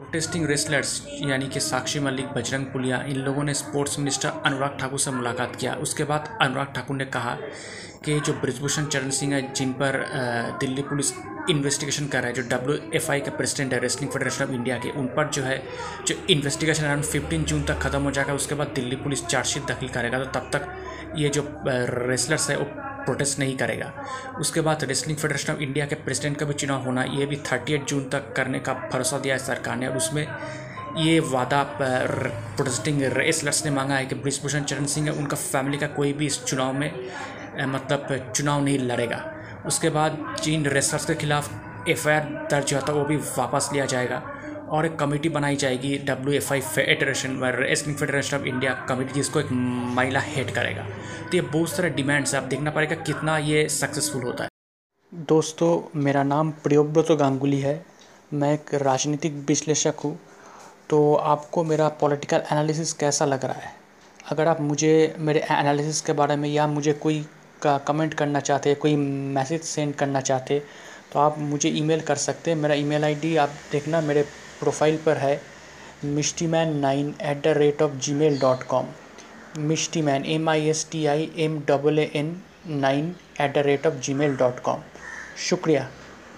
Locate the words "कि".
1.48-1.60, 8.04-8.18, 34.06-34.14